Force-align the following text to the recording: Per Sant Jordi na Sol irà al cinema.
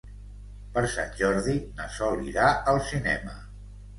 Per 0.77 0.81
Sant 0.93 1.11
Jordi 1.19 1.53
na 1.81 1.85
Sol 1.97 2.25
irà 2.31 2.47
al 2.73 2.83
cinema. 2.89 3.37